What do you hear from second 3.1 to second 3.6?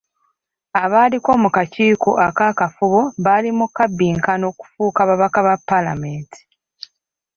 bali